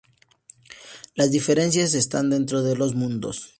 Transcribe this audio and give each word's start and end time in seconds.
Las 1.13 1.29
diferencias 1.29 1.93
están 1.93 2.31
dentro 2.31 2.63
de 2.63 2.75
los 2.75 2.95
mundos. 2.95 3.49